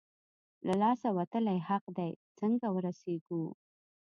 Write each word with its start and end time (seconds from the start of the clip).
له 0.67 0.73
لاسه 0.81 1.07
وتلی 1.17 1.57
حق 1.67 1.83
دی، 1.97 2.11
څنګه 2.39 2.67
ورسېږو؟ 2.75 3.43